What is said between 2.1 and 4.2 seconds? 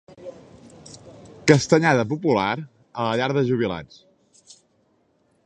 popular a la llar de jubilats.